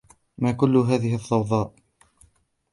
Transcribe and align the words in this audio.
ما 0.37 0.51
كل 0.51 0.77
هذه 0.77 1.15
الضوضاء؟ 1.15 1.73